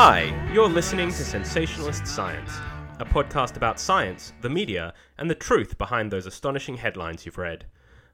Hi, 0.00 0.32
you're 0.52 0.68
listening 0.68 1.08
to 1.08 1.24
Sensationalist 1.24 2.06
Science, 2.06 2.52
a 3.00 3.04
podcast 3.04 3.56
about 3.56 3.80
science, 3.80 4.32
the 4.42 4.48
media, 4.48 4.94
and 5.18 5.28
the 5.28 5.34
truth 5.34 5.76
behind 5.76 6.12
those 6.12 6.24
astonishing 6.24 6.76
headlines 6.76 7.26
you've 7.26 7.36
read. 7.36 7.66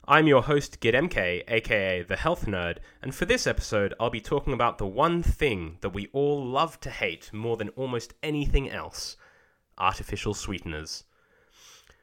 I'm 0.09 0.27
your 0.27 0.41
host, 0.41 0.81
Gid 0.81 0.95
MK, 0.95 1.43
aka 1.47 2.03
The 2.03 2.17
Health 2.17 2.47
Nerd, 2.47 2.79
and 3.03 3.15
for 3.15 3.27
this 3.27 3.47
episode, 3.47 3.93
I'll 4.01 4.09
be 4.09 4.23
talking 4.23 4.55
about 4.55 4.79
the 4.79 4.87
one 4.87 5.23
thing 5.23 5.77
that 5.83 5.93
we 5.93 6.09
all 6.15 6.43
love 6.43 6.81
to 6.81 6.91
hate 6.91 7.31
more 7.35 7.59
than 7.59 7.69
almost 7.77 8.15
anything 8.23 8.71
else 8.71 9.19
artificial 9.77 10.33
sweeteners. 10.33 11.05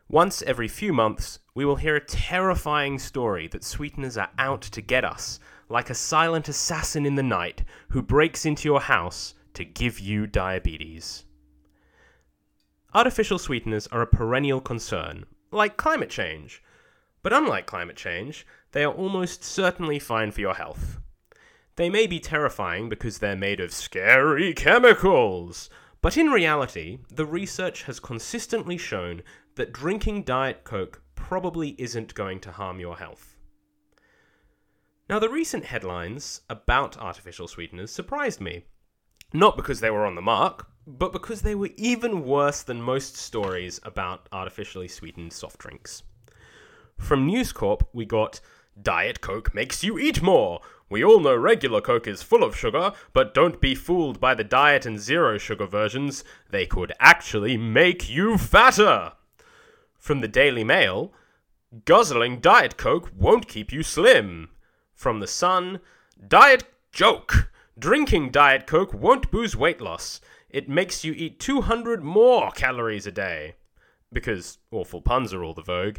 Once 0.07 0.43
every 0.43 0.67
few 0.67 0.93
months, 0.93 1.39
we 1.55 1.65
will 1.65 1.77
hear 1.77 1.95
a 1.95 2.05
terrifying 2.05 2.99
story 2.99 3.48
that 3.48 3.63
sweeteners 3.63 4.15
are 4.15 4.29
out 4.37 4.61
to 4.61 4.79
get 4.79 5.03
us, 5.03 5.39
like 5.70 5.89
a 5.89 5.95
silent 5.95 6.48
assassin 6.48 7.03
in 7.03 7.15
the 7.15 7.23
night 7.23 7.63
who 7.89 8.03
breaks 8.03 8.45
into 8.45 8.67
your 8.67 8.81
house 8.81 9.34
to 9.53 9.65
give 9.65 9.99
you 9.99 10.27
diabetes. 10.27 11.25
Artificial 12.93 13.39
sweeteners 13.39 13.87
are 13.87 14.01
a 14.01 14.07
perennial 14.07 14.59
concern, 14.59 15.25
like 15.51 15.77
climate 15.77 16.09
change. 16.09 16.61
But 17.23 17.33
unlike 17.33 17.65
climate 17.65 17.95
change, 17.95 18.45
they 18.71 18.83
are 18.83 18.93
almost 18.93 19.43
certainly 19.43 19.99
fine 19.99 20.31
for 20.31 20.41
your 20.41 20.55
health. 20.55 20.99
They 21.75 21.89
may 21.89 22.07
be 22.07 22.19
terrifying 22.19 22.89
because 22.89 23.20
they're 23.20 23.35
made 23.35 23.59
of 23.59 23.73
scary 23.73 24.53
chemicals, 24.53 25.70
but 26.01 26.17
in 26.17 26.27
reality, 26.27 26.99
the 27.09 27.26
research 27.26 27.83
has 27.83 27.99
consistently 27.99 28.77
shown 28.77 29.21
that 29.55 29.71
drinking 29.71 30.23
Diet 30.23 30.63
Coke 30.63 31.01
probably 31.15 31.76
isn't 31.77 32.13
going 32.13 32.39
to 32.41 32.51
harm 32.51 32.79
your 32.79 32.98
health. 32.98 33.37
Now, 35.09 35.20
the 35.20 35.29
recent 35.29 35.65
headlines 35.65 36.41
about 36.49 36.98
artificial 36.98 37.48
sweeteners 37.48 37.91
surprised 37.91 38.41
me. 38.41 38.65
Not 39.34 39.55
because 39.55 39.79
they 39.79 39.90
were 39.90 40.05
on 40.05 40.15
the 40.15 40.21
mark, 40.21 40.68
but 40.85 41.13
because 41.13 41.41
they 41.41 41.55
were 41.55 41.70
even 41.77 42.26
worse 42.26 42.63
than 42.63 42.82
most 42.82 43.15
stories 43.15 43.79
about 43.84 44.27
artificially 44.32 44.88
sweetened 44.88 45.34
soft 45.34 45.60
drinks. 45.60 46.04
From 46.98 47.26
News 47.26 47.51
Corp, 47.51 47.88
we 47.93 48.05
got 48.05 48.41
Diet 48.82 49.21
Coke 49.21 49.54
makes 49.54 49.84
you 49.84 49.98
eat 49.98 50.21
more. 50.21 50.62
We 50.90 51.04
all 51.04 51.20
know 51.20 51.35
regular 51.35 51.82
Coke 51.82 52.07
is 52.07 52.21
full 52.21 52.43
of 52.43 52.57
sugar, 52.57 52.91
but 53.13 53.34
don't 53.34 53.62
be 53.62 53.76
fooled 53.76 54.20
by 54.20 54.34
the 54.34 54.43
diet 54.43 54.85
and 54.85 54.99
zero 54.99 55.38
sugar 55.38 55.66
versions. 55.66 56.23
They 56.49 56.66
could 56.66 56.91
actually 56.99 57.57
make 57.57 58.10
you 58.10 58.38
fatter. 58.38 59.13
From 59.98 60.20
the 60.20 60.27
Daily 60.27 60.63
Mail, 60.63 61.13
guzzling 61.85 62.40
Diet 62.40 62.76
Coke 62.76 63.12
won't 63.16 63.48
keep 63.48 63.71
you 63.71 63.84
slim. 63.84 64.50
From 64.94 65.19
the 65.19 65.28
Sun, 65.28 65.79
Diet 66.28 66.66
Joke. 66.91 67.50
Drinking 67.79 68.31
Diet 68.31 68.67
Coke 68.67 68.94
won't 68.94 69.31
boost 69.31 69.55
weight 69.55 69.79
loss. 69.79 70.19
It 70.50 70.67
makes 70.67 71.03
you 71.03 71.13
eat 71.13 71.39
200 71.39 72.03
more 72.03 72.51
calories 72.51 73.07
a 73.07 73.11
day. 73.11 73.55
Because 74.11 74.57
awful 74.72 75.01
puns 75.01 75.33
are 75.33 75.44
all 75.44 75.53
the 75.53 75.61
vogue. 75.61 75.97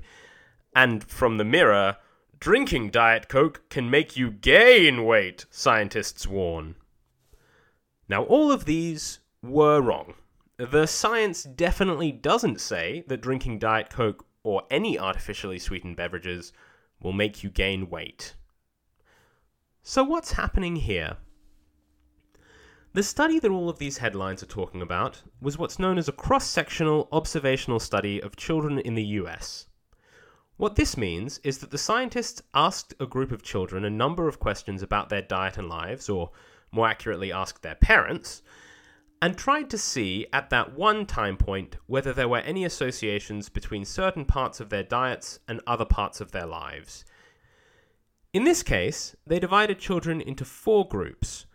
And 0.76 1.02
from 1.02 1.38
the 1.38 1.44
mirror, 1.44 1.96
drinking 2.38 2.90
Diet 2.90 3.28
Coke 3.28 3.62
can 3.70 3.88
make 3.88 4.16
you 4.16 4.30
gain 4.30 5.04
weight, 5.04 5.46
scientists 5.50 6.26
warn. 6.26 6.76
Now, 8.08 8.24
all 8.24 8.52
of 8.52 8.66
these 8.66 9.20
were 9.42 9.80
wrong. 9.80 10.14
The 10.58 10.86
science 10.86 11.44
definitely 11.44 12.12
doesn't 12.12 12.60
say 12.60 13.04
that 13.08 13.22
drinking 13.22 13.58
Diet 13.58 13.88
Coke 13.88 14.26
or 14.42 14.64
any 14.70 14.98
artificially 14.98 15.58
sweetened 15.58 15.96
beverages 15.96 16.52
will 17.00 17.12
make 17.12 17.42
you 17.42 17.50
gain 17.50 17.88
weight. 17.88 18.34
So, 19.82 20.04
what's 20.04 20.32
happening 20.32 20.76
here? 20.76 21.16
The 22.94 23.02
study 23.02 23.38
that 23.38 23.50
all 23.50 23.70
of 23.70 23.78
these 23.78 23.98
headlines 23.98 24.42
are 24.42 24.46
talking 24.46 24.82
about 24.82 25.22
was 25.40 25.56
what's 25.56 25.78
known 25.78 25.96
as 25.96 26.08
a 26.08 26.12
cross 26.12 26.46
sectional 26.46 27.08
observational 27.10 27.80
study 27.80 28.22
of 28.22 28.36
children 28.36 28.78
in 28.78 28.94
the 28.94 29.16
US. 29.22 29.66
What 30.58 30.76
this 30.76 30.98
means 30.98 31.38
is 31.38 31.56
that 31.58 31.70
the 31.70 31.78
scientists 31.78 32.42
asked 32.52 32.92
a 33.00 33.06
group 33.06 33.32
of 33.32 33.42
children 33.42 33.86
a 33.86 33.90
number 33.90 34.28
of 34.28 34.38
questions 34.38 34.82
about 34.82 35.08
their 35.08 35.22
diet 35.22 35.56
and 35.56 35.70
lives, 35.70 36.10
or 36.10 36.32
more 36.70 36.86
accurately, 36.86 37.32
asked 37.32 37.62
their 37.62 37.76
parents, 37.76 38.42
and 39.22 39.38
tried 39.38 39.70
to 39.70 39.78
see 39.78 40.26
at 40.30 40.50
that 40.50 40.74
one 40.74 41.06
time 41.06 41.38
point 41.38 41.76
whether 41.86 42.12
there 42.12 42.28
were 42.28 42.40
any 42.40 42.62
associations 42.62 43.48
between 43.48 43.86
certain 43.86 44.26
parts 44.26 44.60
of 44.60 44.68
their 44.68 44.82
diets 44.82 45.38
and 45.48 45.62
other 45.66 45.86
parts 45.86 46.20
of 46.20 46.32
their 46.32 46.46
lives. 46.46 47.06
In 48.34 48.44
this 48.44 48.62
case, 48.62 49.16
they 49.26 49.38
divided 49.38 49.78
children 49.78 50.20
into 50.20 50.44
four 50.44 50.86
groups 50.86 51.46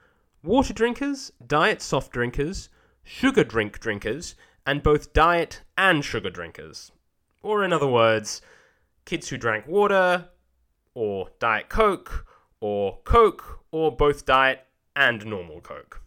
water 0.48 0.74
drinkers, 0.74 1.32
diet 1.46 1.82
soft 1.82 2.12
drinkers, 2.12 2.70
sugar 3.04 3.44
drink 3.44 3.80
drinkers, 3.80 4.36
and 4.66 4.82
both 4.82 5.12
diet 5.14 5.62
and 5.78 6.04
sugar 6.04 6.30
drinkers. 6.30 6.92
Or, 7.44 7.64
in 7.64 7.74
other 7.74 7.88
words, 7.88 8.42
kids 9.06 9.30
who 9.30 9.38
drank 9.38 9.68
water, 9.68 10.30
or 10.94 11.30
Diet 11.40 11.70
Coke, 11.70 12.26
or 12.60 13.00
Coke, 13.04 13.60
or 13.72 13.96
both 13.96 14.26
Diet 14.26 14.66
and 14.96 15.26
normal 15.26 15.62
Coke. 15.62 16.02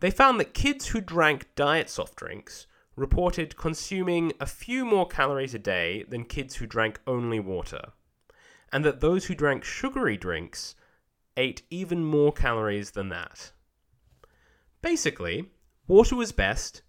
They 0.00 0.10
found 0.10 0.40
that 0.40 0.54
kids 0.54 0.88
who 0.88 1.00
drank 1.00 1.54
diet 1.54 1.90
soft 1.90 2.16
drinks 2.16 2.66
reported 2.96 3.56
consuming 3.56 4.32
a 4.40 4.46
few 4.46 4.84
more 4.84 5.06
calories 5.06 5.54
a 5.54 5.58
day 5.58 6.04
than 6.08 6.24
kids 6.24 6.56
who 6.56 6.66
drank 6.66 7.00
only 7.06 7.40
water, 7.40 7.92
and 8.72 8.84
that 8.84 9.00
those 9.00 9.26
who 9.26 9.34
drank 9.34 9.64
sugary 9.64 10.16
drinks 10.16 10.74
ate 11.36 11.62
even 11.70 12.04
more 12.04 12.32
calories 12.32 12.92
than 12.92 13.08
that. 13.10 13.52
Basically, 14.80 15.50
water 15.86 16.16
was 16.16 16.32
best, 16.32 16.82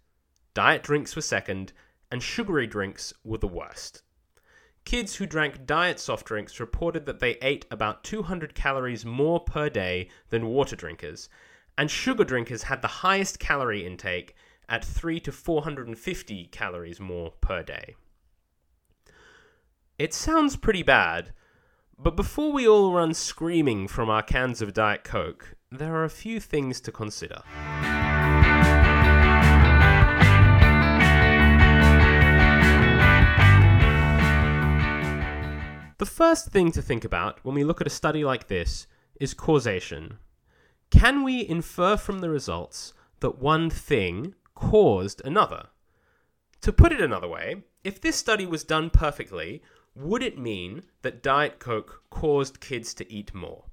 diet 0.52 0.82
drinks 0.82 1.14
were 1.16 1.22
second, 1.22 1.72
and 2.10 2.22
sugary 2.22 2.66
drinks 2.66 3.12
were 3.24 3.38
the 3.38 3.48
worst. 3.48 4.02
Kids 4.84 5.16
who 5.16 5.26
drank 5.26 5.64
diet 5.64 5.98
soft 5.98 6.26
drinks 6.26 6.60
reported 6.60 7.06
that 7.06 7.18
they 7.18 7.36
ate 7.40 7.64
about 7.70 8.04
200 8.04 8.54
calories 8.54 9.04
more 9.04 9.40
per 9.40 9.68
day 9.68 10.10
than 10.28 10.46
water 10.46 10.76
drinkers, 10.76 11.28
and 11.78 11.90
sugar 11.90 12.24
drinkers 12.24 12.64
had 12.64 12.82
the 12.82 12.88
highest 12.88 13.38
calorie 13.38 13.86
intake 13.86 14.34
at 14.68 14.84
3 14.84 15.20
to 15.20 15.32
450 15.32 16.46
calories 16.46 17.00
more 17.00 17.32
per 17.40 17.62
day. 17.62 17.96
It 19.98 20.12
sounds 20.12 20.56
pretty 20.56 20.82
bad, 20.82 21.32
but 21.98 22.16
before 22.16 22.52
we 22.52 22.66
all 22.66 22.92
run 22.92 23.14
screaming 23.14 23.88
from 23.88 24.10
our 24.10 24.22
cans 24.22 24.60
of 24.60 24.74
Diet 24.74 25.04
Coke, 25.04 25.56
there 25.70 25.94
are 25.94 26.04
a 26.04 26.10
few 26.10 26.40
things 26.40 26.80
to 26.82 26.92
consider. 26.92 27.42
The 35.98 36.06
first 36.06 36.48
thing 36.48 36.72
to 36.72 36.82
think 36.82 37.04
about 37.04 37.44
when 37.44 37.54
we 37.54 37.64
look 37.64 37.80
at 37.80 37.86
a 37.86 37.90
study 37.90 38.24
like 38.24 38.48
this 38.48 38.86
is 39.20 39.32
causation. 39.32 40.18
Can 40.90 41.22
we 41.22 41.48
infer 41.48 41.96
from 41.96 42.18
the 42.18 42.28
results 42.28 42.92
that 43.20 43.38
one 43.38 43.70
thing 43.70 44.34
caused 44.54 45.22
another? 45.24 45.68
To 46.62 46.72
put 46.72 46.92
it 46.92 47.00
another 47.00 47.28
way, 47.28 47.64
if 47.84 48.00
this 48.00 48.16
study 48.16 48.46
was 48.46 48.64
done 48.64 48.90
perfectly, 48.90 49.62
would 49.94 50.22
it 50.22 50.38
mean 50.38 50.82
that 51.02 51.22
Diet 51.22 51.58
Coke 51.58 52.02
caused 52.10 52.60
kids 52.60 52.94
to 52.94 53.12
eat 53.12 53.32
more? 53.32 53.64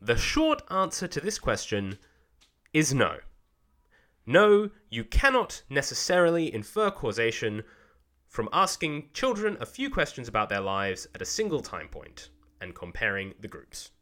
The 0.00 0.16
short 0.16 0.62
answer 0.70 1.06
to 1.08 1.20
this 1.20 1.38
question 1.38 1.98
is 2.72 2.92
no. 2.92 3.18
No, 4.26 4.70
you 4.90 5.04
cannot 5.04 5.62
necessarily 5.70 6.52
infer 6.52 6.90
causation 6.90 7.62
from 8.26 8.48
asking 8.52 9.10
children 9.12 9.56
a 9.60 9.66
few 9.66 9.88
questions 9.88 10.26
about 10.26 10.48
their 10.48 10.60
lives 10.60 11.06
at 11.14 11.22
a 11.22 11.26
single 11.26 11.60
time 11.60 11.88
point 11.88 12.30
and 12.60 12.74
comparing 12.74 13.34
the 13.38 13.48
groups. 13.48 13.92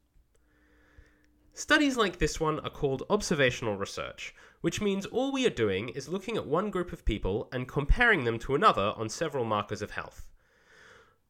Studies 1.53 1.99
like 1.99 2.19
this 2.19 2.41
one 2.41 2.59
are 2.61 2.71
called 2.71 3.03
observational 3.11 3.77
research, 3.77 4.35
which 4.63 4.81
means 4.81 5.05
all 5.05 5.33
we 5.33 5.47
are 5.47 5.51
doing 5.51 5.91
is 5.91 6.09
looking 6.09 6.39
at 6.39 6.47
one 6.47 6.71
group 6.71 6.93
of 6.93 7.05
people 7.05 7.51
and 7.53 7.69
comparing 7.69 8.25
them 8.25 8.39
to 8.39 8.55
another 8.55 8.95
on 8.97 9.11
several 9.11 9.45
markers 9.45 9.83
of 9.83 9.91
health. 9.91 10.27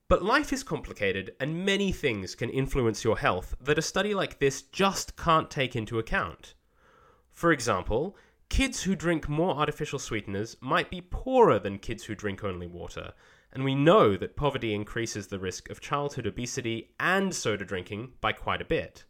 But 0.09 0.25
life 0.25 0.53
is 0.53 0.63
complicated, 0.63 1.35
and 1.41 1.65
many 1.65 1.91
things 1.91 2.35
can 2.35 2.51
influence 2.51 3.05
your 3.05 3.19
health 3.19 3.55
that 3.61 3.79
a 3.79 3.83
study 3.83 4.15
like 4.15 4.39
this 4.39 4.63
just 4.63 5.17
can't 5.17 5.51
take 5.51 5.75
into 5.75 5.99
account. 5.99 6.55
For 7.31 7.51
example, 7.51 8.17
kids 8.51 8.83
who 8.83 8.95
drink 8.95 9.29
more 9.29 9.57
artificial 9.57 9.99
sweeteners 9.99 10.57
might 10.61 10.91
be 10.91 11.01
poorer 11.01 11.59
than 11.59 11.79
kids 11.79 12.05
who 12.05 12.15
drink 12.15 12.45
only 12.45 12.67
water, 12.67 13.15
and 13.53 13.65
we 13.65 13.75
know 13.75 14.17
that 14.17 14.37
poverty 14.37 14.75
increases 14.75 15.27
the 15.27 15.39
risk 15.39 15.71
of 15.71 15.81
childhood 15.81 16.27
obesity 16.27 16.91
and 17.01 17.35
soda 17.35 17.65
drinking 17.65 18.13
by 18.21 18.33
quite 18.33 18.61
a 18.61 18.67
bit. 18.67 19.05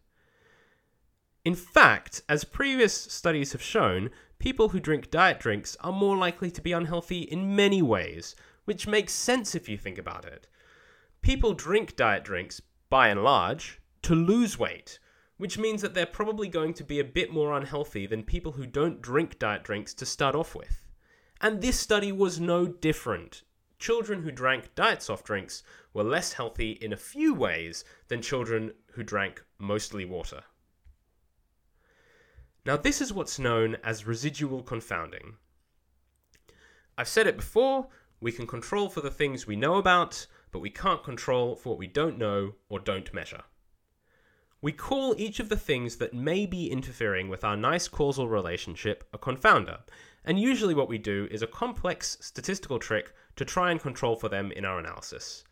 In 1.45 1.57
fact, 1.57 2.23
as 2.29 2.45
previous 2.45 2.95
studies 2.95 3.51
have 3.51 3.63
shown, 3.63 4.11
people 4.39 4.69
who 4.69 4.79
drink 4.79 5.11
diet 5.11 5.41
drinks 5.41 5.77
are 5.81 5.93
more 5.93 6.17
likely 6.17 6.51
to 6.53 6.61
be 6.61 6.73
unhealthy 6.73 7.23
in 7.23 7.57
many 7.57 7.83
ways, 7.83 8.37
which 8.65 8.87
makes 8.87 9.13
sense 9.13 9.57
if 9.57 9.69
you 9.69 9.77
think 9.77 9.99
about 9.99 10.25
it. 10.25 10.47
People 11.23 11.55
drink 11.55 11.95
diet 11.95 12.25
drinks, 12.25 12.61
by 12.91 13.09
and 13.09 13.23
large, 13.23 13.81
to 14.03 14.15
lose 14.15 14.59
weight, 14.59 14.99
which 15.37 15.57
means 15.57 15.81
that 15.81 15.95
they're 15.95 16.05
probably 16.05 16.49
going 16.49 16.75
to 16.75 16.85
be 16.85 16.99
a 16.99 17.05
bit 17.05 17.33
more 17.33 17.57
unhealthy 17.57 18.07
than 18.07 18.25
people 18.25 18.53
who 18.53 18.67
don't 18.67 19.01
drink 19.01 19.39
diet 19.39 19.63
drinks 19.63 19.95
to 19.95 20.05
start 20.05 20.35
off 20.35 20.57
with. 20.57 20.85
And 21.41 21.61
this 21.61 21.79
study 21.79 22.11
was 22.11 22.41
no 22.41 22.67
different. 22.67 23.45
Children 23.79 24.23
who 24.23 24.33
drank 24.33 24.75
diet 24.75 25.03
soft 25.03 25.25
drinks 25.25 25.63
were 25.93 26.03
less 26.03 26.33
healthy 26.33 26.73
in 26.73 26.93
a 26.93 26.97
few 26.97 27.35
ways 27.35 27.85
than 28.09 28.21
children 28.21 28.73
who 28.93 29.05
drank 29.05 29.45
mostly 29.59 30.05
water. 30.05 30.43
Now, 32.65 32.77
this 32.77 33.01
is 33.01 33.13
what's 33.13 33.39
known 33.39 33.77
as 33.83 34.07
residual 34.07 34.63
confounding. 34.63 35.37
I've 36.99 37.09
said 37.09 37.27
it 37.27 37.37
before 37.37 37.89
we 38.21 38.31
can 38.31 38.47
control 38.47 38.89
for 38.89 39.01
the 39.01 39.11
things 39.11 39.47
we 39.47 39.57
know 39.57 39.77
about, 39.77 40.27
but 40.53 40.61
we 40.61 40.71
can't 40.71 41.03
control 41.03 41.57
for 41.57 41.71
what 41.71 41.79
we 41.79 41.87
don't 41.87 42.19
know 42.19 42.53
or 42.69 42.79
don't 42.79 43.13
measure. 43.13 43.43
We 44.61 44.71
call 44.71 45.17
each 45.19 45.41
of 45.41 45.49
the 45.49 45.57
things 45.57 45.97
that 45.97 46.15
may 46.15 46.47
be 46.47 46.71
interfering 46.71 47.29
with 47.29 47.43
our 47.43 47.57
nice 47.57 47.89
causal 47.89 48.29
relationship 48.29 49.03
a 49.13 49.19
confounder, 49.19 49.81
and 50.25 50.39
usually 50.39 50.75
what 50.75 50.89
we 50.89 50.99
do 50.99 51.27
is 51.33 51.43
a 51.43 51.49
complex 51.49 52.17
statistical 52.21 52.79
trick 52.79 53.13
to 53.35 53.45
try 53.45 53.73
and 53.73 53.81
control 53.81 54.15
for 54.15 54.29
them 54.29 54.53
in 54.53 54.65
our 54.65 54.79
analysis. 54.79 55.43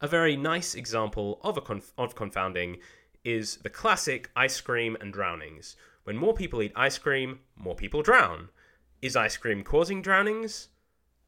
A 0.00 0.06
very 0.06 0.36
nice 0.36 0.74
example 0.74 1.40
of, 1.42 1.56
a 1.56 1.60
conf- 1.60 1.92
of 1.98 2.14
confounding 2.14 2.76
is 3.24 3.56
the 3.56 3.70
classic 3.70 4.30
ice 4.36 4.60
cream 4.60 4.96
and 5.00 5.12
drownings. 5.12 5.76
When 6.04 6.16
more 6.16 6.34
people 6.34 6.62
eat 6.62 6.72
ice 6.76 6.98
cream, 6.98 7.40
more 7.56 7.74
people 7.74 8.02
drown. 8.02 8.50
Is 9.00 9.16
ice 9.16 9.36
cream 9.36 9.64
causing 9.64 10.02
drownings? 10.02 10.68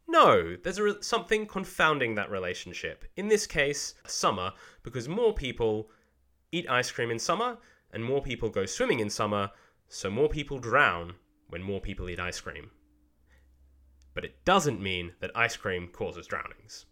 No, 0.08 0.56
there's 0.56 0.80
re- 0.80 0.94
something 1.00 1.46
confounding 1.46 2.14
that 2.14 2.30
relationship. 2.30 3.04
In 3.16 3.28
this 3.28 3.46
case, 3.46 3.94
summer, 4.06 4.52
because 4.82 5.08
more 5.08 5.34
people 5.34 5.90
eat 6.52 6.70
ice 6.70 6.90
cream 6.90 7.10
in 7.10 7.18
summer 7.18 7.58
and 7.92 8.04
more 8.04 8.22
people 8.22 8.48
go 8.48 8.66
swimming 8.66 9.00
in 9.00 9.10
summer, 9.10 9.50
so 9.88 10.10
more 10.10 10.28
people 10.28 10.58
drown 10.58 11.14
when 11.48 11.62
more 11.62 11.80
people 11.80 12.08
eat 12.08 12.20
ice 12.20 12.40
cream. 12.40 12.70
But 14.14 14.24
it 14.24 14.44
doesn't 14.44 14.80
mean 14.80 15.12
that 15.20 15.36
ice 15.36 15.56
cream 15.56 15.88
causes 15.88 16.26
drownings. 16.26 16.86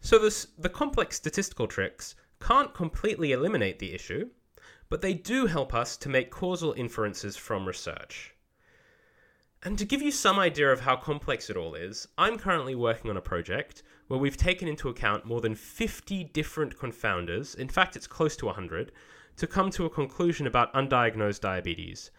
So 0.00 0.18
this, 0.18 0.48
the 0.58 0.68
complex 0.68 1.16
statistical 1.16 1.66
tricks 1.66 2.14
can't 2.40 2.74
completely 2.74 3.32
eliminate 3.32 3.78
the 3.78 3.92
issue, 3.94 4.30
but 4.88 5.00
they 5.00 5.14
do 5.14 5.46
help 5.46 5.74
us 5.74 5.96
to 5.98 6.08
make 6.08 6.30
causal 6.30 6.72
inferences 6.72 7.36
from 7.36 7.66
research. 7.66 8.34
And 9.62 9.76
to 9.76 9.84
give 9.84 10.00
you 10.00 10.12
some 10.12 10.38
idea 10.38 10.70
of 10.70 10.80
how 10.80 10.94
complex 10.94 11.50
it 11.50 11.56
all 11.56 11.74
is, 11.74 12.06
I'm 12.16 12.38
currently 12.38 12.76
working 12.76 13.10
on 13.10 13.16
a 13.16 13.20
project 13.20 13.82
where 14.06 14.20
we've 14.20 14.36
taken 14.36 14.68
into 14.68 14.88
account 14.88 15.24
more 15.26 15.40
than 15.40 15.56
50 15.56 16.24
different 16.24 16.78
confounders, 16.78 17.56
in 17.56 17.68
fact, 17.68 17.96
it's 17.96 18.06
close 18.06 18.36
to 18.36 18.46
100, 18.46 18.92
to 19.36 19.46
come 19.48 19.70
to 19.70 19.84
a 19.84 19.90
conclusion 19.90 20.46
about 20.46 20.72
undiagnosed 20.74 21.40
diabetes. 21.40 22.12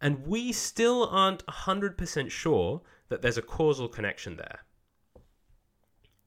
And 0.00 0.26
we 0.26 0.52
still 0.52 1.06
aren't 1.10 1.44
100% 1.46 2.30
sure 2.30 2.80
that 3.08 3.20
there's 3.20 3.38
a 3.38 3.42
causal 3.42 3.88
connection 3.88 4.36
there. 4.36 4.60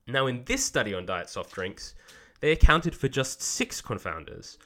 Now, 0.08 0.28
in 0.28 0.44
this 0.46 0.64
study 0.64 0.94
on 0.94 1.06
diet 1.06 1.30
soft 1.30 1.52
drinks, 1.52 1.96
they 2.42 2.52
accounted 2.52 2.96
for 2.96 3.08
just 3.08 3.42
six 3.42 3.82
confounders 3.82 4.58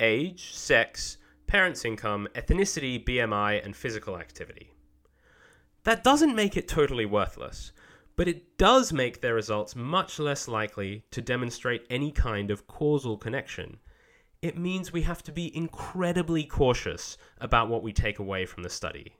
age, 0.00 0.54
sex, 0.54 1.18
parents' 1.46 1.84
income, 1.84 2.26
ethnicity, 2.34 3.04
BMI, 3.04 3.62
and 3.62 3.76
physical 3.76 4.16
activity. 4.16 4.72
That 5.84 6.04
doesn't 6.04 6.36
make 6.36 6.56
it 6.56 6.68
totally 6.68 7.06
worthless, 7.06 7.72
but 8.16 8.28
it 8.28 8.58
does 8.58 8.92
make 8.92 9.20
their 9.20 9.34
results 9.34 9.74
much 9.74 10.18
less 10.18 10.46
likely 10.46 11.04
to 11.10 11.22
demonstrate 11.22 11.86
any 11.88 12.12
kind 12.12 12.50
of 12.50 12.66
causal 12.66 13.16
connection. 13.16 13.78
It 14.42 14.58
means 14.58 14.92
we 14.92 15.02
have 15.02 15.22
to 15.22 15.32
be 15.32 15.54
incredibly 15.56 16.44
cautious 16.44 17.16
about 17.38 17.70
what 17.70 17.82
we 17.82 17.92
take 17.94 18.18
away 18.18 18.44
from 18.44 18.62
the 18.62 18.68
study. 18.68 19.14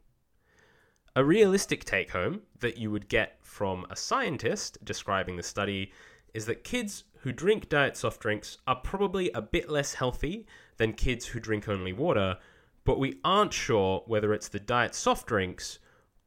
A 1.16 1.24
realistic 1.24 1.84
take 1.84 2.10
home 2.10 2.42
that 2.60 2.76
you 2.76 2.90
would 2.90 3.08
get 3.08 3.38
from 3.40 3.86
a 3.90 3.96
scientist 3.96 4.84
describing 4.84 5.36
the 5.36 5.42
study 5.42 5.92
is 6.34 6.46
that 6.46 6.62
kids 6.62 7.04
who 7.20 7.32
drink 7.32 7.68
diet 7.68 7.96
soft 7.96 8.20
drinks 8.20 8.58
are 8.66 8.76
probably 8.76 9.30
a 9.32 9.42
bit 9.42 9.70
less 9.70 9.94
healthy 9.94 10.46
than 10.76 10.92
kids 10.92 11.26
who 11.26 11.40
drink 11.40 11.68
only 11.68 11.92
water, 11.92 12.36
but 12.84 12.98
we 12.98 13.18
aren't 13.24 13.52
sure 13.52 14.02
whether 14.06 14.32
it's 14.34 14.48
the 14.48 14.60
diet 14.60 14.94
soft 14.94 15.26
drinks 15.26 15.78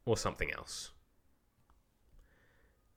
or 0.05 0.17
something 0.17 0.51
else. 0.51 0.91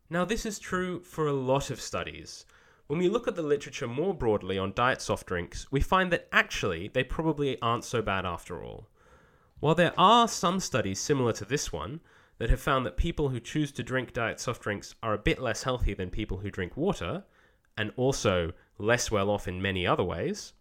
Now, 0.09 0.25
this 0.25 0.47
is 0.47 0.59
true 0.59 1.01
for 1.01 1.27
a 1.27 1.33
lot 1.33 1.71
of 1.71 1.81
studies. 1.81 2.47
When 2.87 2.99
we 3.01 3.09
look 3.09 3.27
at 3.27 3.35
the 3.35 3.43
literature 3.43 3.89
more 3.89 4.15
broadly 4.15 4.57
on 4.57 4.73
diet 4.73 5.03
soft 5.03 5.27
drinks, 5.27 5.71
we 5.73 5.81
find 5.81 6.13
that 6.13 6.29
actually 6.31 6.89
they 6.89 7.03
probably 7.03 7.61
aren't 7.61 7.85
so 7.85 8.03
bad 8.03 8.25
after 8.25 8.63
all. 8.63 8.89
While 9.59 9.75
there 9.75 9.95
are 9.99 10.29
some 10.29 10.61
studies 10.61 11.01
similar 11.01 11.33
to 11.33 11.45
this 11.45 11.73
one 11.73 12.01
that 12.39 12.51
have 12.51 12.61
found 12.61 12.87
that 12.87 12.97
people 12.97 13.31
who 13.31 13.41
choose 13.41 13.73
to 13.73 13.83
drink 13.83 14.13
diet 14.13 14.39
soft 14.39 14.63
drinks 14.63 14.95
are 15.03 15.15
a 15.15 15.19
bit 15.19 15.41
less 15.41 15.65
healthy 15.65 15.95
than 15.95 16.11
people 16.11 16.39
who 16.39 16.51
drink 16.51 16.77
water, 16.77 17.25
and 17.77 17.93
also 17.97 18.53
less 18.79 19.11
well 19.11 19.31
off 19.31 19.49
in 19.49 19.61
many 19.61 19.87
other 19.87 20.05
ways, 20.05 20.53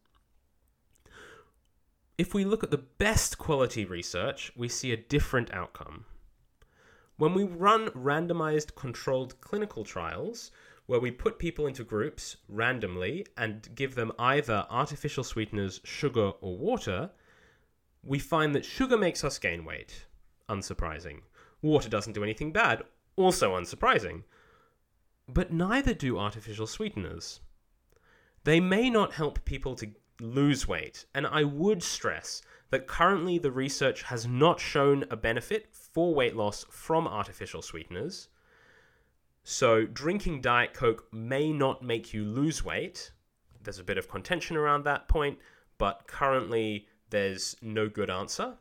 if 2.18 2.34
we 2.34 2.46
look 2.46 2.64
at 2.64 2.72
the 2.72 2.78
best 2.78 3.38
quality 3.38 3.84
research, 3.84 4.52
we 4.56 4.70
see 4.70 4.92
a 4.92 4.98
different 4.98 5.54
outcome. 5.54 6.06
When 7.18 7.34
we 7.34 7.44
run 7.44 7.88
randomized 7.90 8.76
controlled 8.76 9.40
clinical 9.40 9.86
trials, 9.86 10.52
where 10.86 11.00
we 11.00 11.12
put 11.12 11.40
people 11.40 11.66
into 11.66 11.84
groups 11.84 12.38
randomly 12.48 13.26
and 13.38 13.68
give 13.74 13.96
them 13.96 14.12
either 14.20 14.68
artificial 14.70 15.24
sweeteners, 15.24 15.82
sugar, 15.84 16.32
or 16.42 16.58
water, 16.58 17.12
we 18.04 18.20
find 18.20 18.54
that 18.54 18.66
sugar 18.66 18.98
makes 18.98 19.24
us 19.24 19.40
gain 19.40 19.66
weight. 19.66 20.06
Unsurprising. 20.50 21.22
Water 21.62 21.90
doesn't 21.90 22.14
do 22.14 22.24
anything 22.24 22.52
bad. 22.52 22.84
Also 23.16 23.56
unsurprising. 23.56 24.24
But 25.28 25.52
neither 25.52 25.94
do 25.94 26.20
artificial 26.20 26.68
sweeteners. 26.68 27.40
They 28.44 28.60
may 28.60 28.92
not 28.92 29.14
help 29.14 29.44
people 29.46 29.74
to 29.76 29.90
lose 30.20 30.68
weight, 30.68 31.06
and 31.16 31.26
I 31.26 31.44
would 31.44 31.82
stress 31.82 32.42
that 32.70 32.88
currently 32.88 33.39
the 33.39 33.51
research 33.51 34.04
has 34.04 34.28
not 34.28 34.60
shown 34.60 35.06
a 35.10 35.16
benefit 35.16 35.70
for 35.96 36.14
weight 36.14 36.36
loss 36.36 36.66
from 36.70 37.08
artificial 37.08 37.62
sweeteners. 37.62 38.28
So, 39.46 39.86
drinking 39.86 40.42
Diet 40.42 40.74
Coke 40.74 41.08
may 41.14 41.54
not 41.54 41.82
make 41.82 42.14
you 42.14 42.25
lose 42.25 42.66
weight. 42.66 43.14
There's 43.64 43.80
a 43.80 43.84
bit 43.84 43.98
of 43.98 44.10
contention 44.10 44.58
around 44.58 44.84
that 44.84 45.08
point, 45.08 45.40
but 45.78 46.06
currently 46.06 46.90
there's 47.12 47.56
no 47.62 47.88
good 47.88 48.10
answer. 48.10 48.58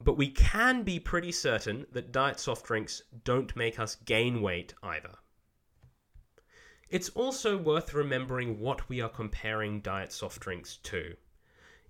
But 0.00 0.16
we 0.16 0.28
can 0.28 0.84
be 0.84 1.00
pretty 1.00 1.32
certain 1.32 1.84
that 1.90 2.12
diet 2.12 2.38
soft 2.38 2.64
drinks 2.64 3.02
don't 3.24 3.56
make 3.56 3.80
us 3.80 3.96
gain 3.96 4.40
weight 4.40 4.72
either. 4.84 5.16
It's 6.90 7.08
also 7.08 7.58
worth 7.58 7.92
remembering 7.92 8.60
what 8.60 8.88
we 8.88 9.00
are 9.00 9.08
comparing 9.08 9.80
diet 9.80 10.12
soft 10.12 10.38
drinks 10.38 10.76
to. 10.84 11.16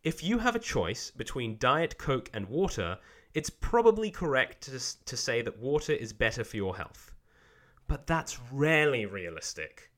If 0.02 0.24
you 0.24 0.38
have 0.38 0.56
a 0.56 0.70
choice 0.74 1.10
between 1.10 1.58
Diet 1.58 1.98
Coke 1.98 2.30
and 2.32 2.48
water, 2.48 2.98
it's 3.34 3.50
probably 3.50 4.10
correct 4.10 4.62
to, 4.62 5.04
to 5.04 5.16
say 5.16 5.42
that 5.42 5.58
water 5.58 5.92
is 5.92 6.12
better 6.12 6.44
for 6.44 6.56
your 6.56 6.76
health. 6.76 7.12
But 7.88 8.06
that's 8.06 8.38
rarely 8.50 9.04
realistic. 9.04 9.90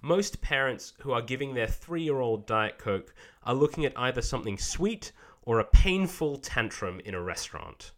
Most 0.00 0.40
parents 0.40 0.94
who 1.00 1.10
are 1.12 1.22
giving 1.22 1.54
their 1.54 1.66
three 1.66 2.02
year 2.02 2.20
old 2.20 2.46
Diet 2.46 2.78
Coke 2.78 3.14
are 3.42 3.54
looking 3.54 3.84
at 3.84 3.98
either 3.98 4.22
something 4.22 4.56
sweet 4.56 5.12
or 5.42 5.58
a 5.58 5.64
painful 5.64 6.38
tantrum 6.38 7.00
in 7.04 7.14
a 7.14 7.20
restaurant. 7.20 7.92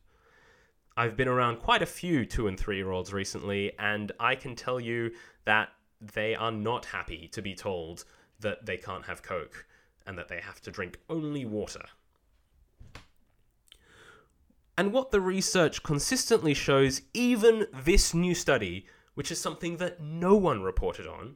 I've 0.96 1.16
been 1.16 1.28
around 1.28 1.58
quite 1.58 1.82
a 1.82 1.86
few 1.86 2.24
two 2.24 2.48
and 2.48 2.58
three 2.58 2.76
year 2.76 2.90
olds 2.90 3.12
recently, 3.12 3.72
and 3.78 4.10
I 4.18 4.34
can 4.34 4.56
tell 4.56 4.80
you 4.80 5.12
that 5.44 5.68
they 6.00 6.34
are 6.34 6.50
not 6.50 6.86
happy 6.86 7.28
to 7.28 7.42
be 7.42 7.54
told 7.54 8.04
that 8.40 8.64
they 8.66 8.76
can't 8.76 9.04
have 9.04 9.22
Coke 9.22 9.66
and 10.06 10.16
that 10.18 10.28
they 10.28 10.40
have 10.40 10.60
to 10.62 10.70
drink 10.70 10.98
only 11.10 11.44
water. 11.44 11.84
And 14.78 14.92
what 14.92 15.10
the 15.10 15.20
research 15.20 15.82
consistently 15.82 16.54
shows, 16.54 17.02
even 17.12 17.66
this 17.72 18.14
new 18.14 18.32
study, 18.32 18.86
which 19.14 19.32
is 19.32 19.40
something 19.40 19.78
that 19.78 20.00
no 20.00 20.36
one 20.36 20.62
reported 20.62 21.04
on, 21.04 21.34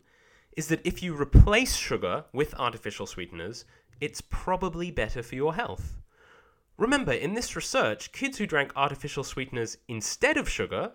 is 0.56 0.68
that 0.68 0.86
if 0.86 1.02
you 1.02 1.20
replace 1.20 1.74
sugar 1.74 2.26
with 2.32 2.54
artificial 2.54 3.04
sweeteners, 3.04 3.64
it's 4.00 4.20
probably 4.20 4.92
better 4.92 5.24
for 5.24 5.34
your 5.34 5.56
health. 5.56 6.00
Remember, 6.78 7.10
in 7.10 7.34
this 7.34 7.56
research, 7.56 8.12
kids 8.12 8.38
who 8.38 8.46
drank 8.46 8.72
artificial 8.76 9.24
sweeteners 9.24 9.76
instead 9.88 10.36
of 10.36 10.48
sugar, 10.48 10.92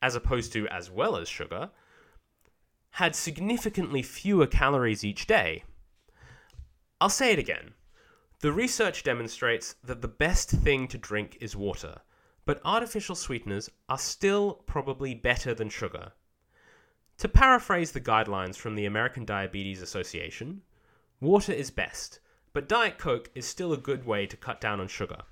as 0.00 0.14
opposed 0.14 0.54
to 0.54 0.66
as 0.68 0.90
well 0.90 1.16
as 1.16 1.28
sugar, 1.28 1.68
had 2.92 3.14
significantly 3.14 4.00
fewer 4.00 4.46
calories 4.46 5.04
each 5.04 5.26
day. 5.26 5.64
I'll 6.98 7.10
say 7.10 7.30
it 7.30 7.38
again. 7.38 7.74
The 8.40 8.52
research 8.52 9.02
demonstrates 9.02 9.74
that 9.82 10.00
the 10.00 10.06
best 10.06 10.50
thing 10.50 10.86
to 10.88 10.96
drink 10.96 11.38
is 11.40 11.56
water, 11.56 12.02
but 12.44 12.60
artificial 12.64 13.16
sweeteners 13.16 13.68
are 13.88 13.98
still 13.98 14.62
probably 14.64 15.12
better 15.12 15.54
than 15.54 15.68
sugar. 15.68 16.12
To 17.16 17.28
paraphrase 17.28 17.90
the 17.90 18.00
guidelines 18.00 18.54
from 18.54 18.76
the 18.76 18.86
American 18.86 19.24
Diabetes 19.24 19.82
Association, 19.82 20.62
water 21.20 21.52
is 21.52 21.72
best, 21.72 22.20
but 22.52 22.68
Diet 22.68 22.96
Coke 22.96 23.28
is 23.34 23.44
still 23.44 23.72
a 23.72 23.76
good 23.76 24.06
way 24.06 24.24
to 24.26 24.36
cut 24.36 24.60
down 24.60 24.78
on 24.78 24.86
sugar. 24.86 25.22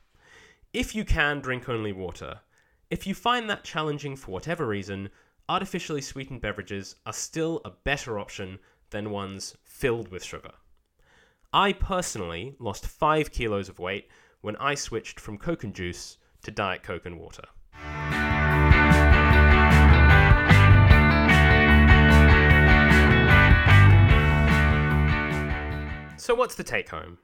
If 0.73 0.97
you 0.97 1.05
can 1.05 1.39
drink 1.39 1.69
only 1.69 1.93
water, 1.93 2.41
if 2.91 3.07
you 3.07 3.15
find 3.15 3.49
that 3.49 3.63
challenging 3.63 4.17
for 4.17 4.33
whatever 4.33 4.67
reason, 4.67 5.11
artificially 5.49 6.01
sweetened 6.01 6.41
beverages 6.41 6.97
are 7.07 7.13
still 7.13 7.61
a 7.65 7.71
better 7.71 8.19
option 8.19 8.59
than 8.91 9.11
ones 9.11 9.57
filled 9.63 10.09
with 10.09 10.25
sugar. 10.25 10.55
I 11.57 11.73
personally 11.73 12.55
lost 12.59 12.87
5 12.87 13.33
kilos 13.33 13.71
of 13.71 13.79
weight 13.79 14.11
when 14.43 14.57
I 14.57 14.75
switched 14.75 15.19
from 15.19 15.39
Coke 15.39 15.65
and 15.65 15.73
juice 15.73 16.19
to 16.43 16.51
Diet 16.51 16.83
Coke 16.83 17.07
and 17.07 17.19
water. 17.19 17.45
So, 26.19 26.35
what's 26.35 26.57
the 26.57 26.63
take 26.63 26.91
home? 26.91 27.17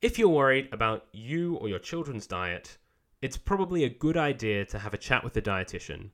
If 0.00 0.16
you're 0.16 0.28
worried 0.28 0.68
about 0.70 1.06
you 1.10 1.56
or 1.56 1.68
your 1.68 1.80
children's 1.80 2.28
diet, 2.28 2.78
it's 3.20 3.36
probably 3.36 3.82
a 3.82 3.88
good 3.88 4.16
idea 4.16 4.64
to 4.66 4.78
have 4.78 4.94
a 4.94 4.96
chat 4.96 5.24
with 5.24 5.36
a 5.36 5.42
dietitian 5.42 6.10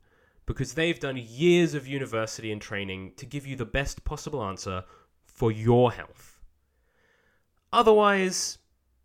because 0.47 0.73
they've 0.73 0.99
done 0.99 1.19
years 1.19 1.75
of 1.75 1.87
university 1.87 2.51
and 2.51 2.63
training 2.63 3.13
to 3.19 3.27
give 3.27 3.47
you 3.47 3.57
the 3.57 3.67
best 3.67 4.05
possible 4.05 4.43
answer 4.43 4.85
for 5.27 5.53
your 5.53 5.93
health. 5.93 6.38
Otherwise, 7.73 8.59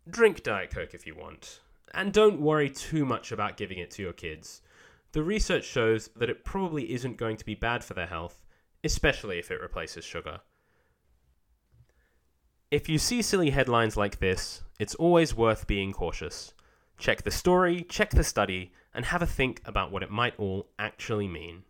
drink 0.08 0.42
Diet 0.42 0.70
Coke 0.70 0.94
if 0.94 1.06
you 1.06 1.14
want, 1.14 1.60
and 1.92 2.12
don't 2.12 2.40
worry 2.40 2.70
too 2.70 3.04
much 3.04 3.30
about 3.30 3.56
giving 3.56 3.78
it 3.78 3.90
to 3.92 4.02
your 4.02 4.12
kids. 4.12 4.62
The 5.12 5.22
research 5.22 5.64
shows 5.64 6.08
that 6.16 6.30
it 6.30 6.44
probably 6.44 6.92
isn't 6.92 7.18
going 7.18 7.36
to 7.36 7.44
be 7.44 7.54
bad 7.54 7.84
for 7.84 7.94
their 7.94 8.06
health, 8.06 8.44
especially 8.82 9.38
if 9.38 9.50
it 9.50 9.60
replaces 9.60 10.04
sugar. 10.04 10.40
If 12.70 12.88
you 12.88 12.98
see 12.98 13.22
silly 13.22 13.50
headlines 13.50 13.96
like 13.96 14.18
this, 14.18 14.62
it's 14.80 14.96
always 14.96 15.36
worth 15.36 15.66
being 15.66 15.92
cautious. 15.92 16.54
Check 16.98 17.22
the 17.22 17.30
story, 17.30 17.82
check 17.82 18.10
the 18.10 18.24
study, 18.24 18.72
and 18.94 19.04
have 19.04 19.22
a 19.22 19.26
think 19.26 19.60
about 19.64 19.92
what 19.92 20.02
it 20.02 20.10
might 20.10 20.34
all 20.38 20.68
actually 20.78 21.28
mean. 21.28 21.64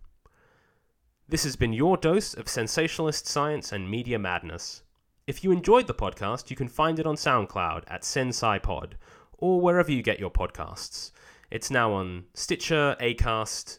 This 1.28 1.44
has 1.44 1.56
been 1.56 1.72
your 1.72 1.96
dose 1.96 2.34
of 2.34 2.48
sensationalist 2.48 3.26
science 3.26 3.72
and 3.72 3.90
media 3.90 4.18
madness. 4.18 4.83
If 5.26 5.42
you 5.42 5.52
enjoyed 5.52 5.86
the 5.86 5.94
podcast, 5.94 6.50
you 6.50 6.56
can 6.56 6.68
find 6.68 6.98
it 6.98 7.06
on 7.06 7.16
SoundCloud 7.16 7.84
at 7.88 8.02
SensaiPod, 8.02 8.92
or 9.38 9.58
wherever 9.58 9.90
you 9.90 10.02
get 10.02 10.20
your 10.20 10.30
podcasts. 10.30 11.12
It's 11.50 11.70
now 11.70 11.94
on 11.94 12.24
Stitcher, 12.34 12.94
Acast, 13.00 13.78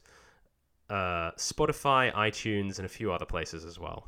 uh, 0.90 1.32
Spotify, 1.38 2.12
iTunes, 2.14 2.78
and 2.78 2.86
a 2.86 2.90
few 2.90 3.12
other 3.12 3.26
places 3.26 3.64
as 3.64 3.80
well. 3.80 4.08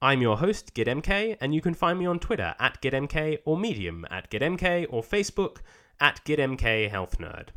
I'm 0.00 0.22
your 0.22 0.38
host, 0.38 0.72
GidMK, 0.72 1.36
and 1.42 1.54
you 1.54 1.60
can 1.60 1.74
find 1.74 1.98
me 1.98 2.06
on 2.06 2.18
Twitter 2.18 2.54
at 2.58 2.80
GidMK 2.80 3.40
or 3.44 3.58
Medium 3.58 4.06
at 4.10 4.30
GidMK 4.30 4.86
or 4.88 5.02
Facebook 5.02 5.58
at 6.00 6.24
GidMK 6.24 6.88
Health 6.88 7.18
Nerd. 7.18 7.48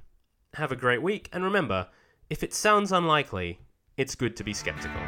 Have 0.55 0.73
a 0.73 0.75
great 0.75 1.01
week, 1.01 1.29
and 1.31 1.45
remember, 1.45 1.87
if 2.29 2.43
it 2.43 2.53
sounds 2.53 2.91
unlikely, 2.91 3.59
it's 3.95 4.15
good 4.15 4.35
to 4.35 4.43
be 4.43 4.53
skeptical. 4.53 4.99